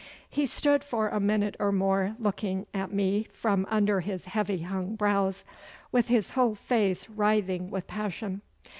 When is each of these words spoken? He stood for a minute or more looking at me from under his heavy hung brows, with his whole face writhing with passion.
He 0.27 0.47
stood 0.47 0.83
for 0.83 1.09
a 1.09 1.19
minute 1.19 1.55
or 1.59 1.71
more 1.71 2.15
looking 2.17 2.65
at 2.73 2.91
me 2.91 3.27
from 3.31 3.67
under 3.69 3.99
his 3.99 4.25
heavy 4.25 4.63
hung 4.63 4.95
brows, 4.95 5.43
with 5.91 6.07
his 6.07 6.31
whole 6.31 6.55
face 6.55 7.07
writhing 7.07 7.69
with 7.69 7.85
passion. 7.85 8.41